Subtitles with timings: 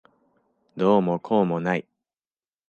[0.75, 1.85] どうもこうもない。